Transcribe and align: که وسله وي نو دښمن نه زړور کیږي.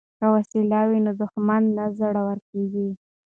که 0.19 0.25
وسله 0.33 0.79
وي 0.89 0.99
نو 1.05 1.11
دښمن 1.21 1.63
نه 1.77 1.85
زړور 1.99 2.37
کیږي. 2.49 2.87